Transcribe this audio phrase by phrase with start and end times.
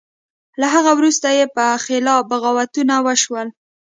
[0.59, 3.47] له هغه وروسته یې په خلاف بغاوتونه وشول.